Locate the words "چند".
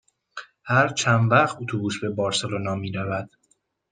0.99-1.31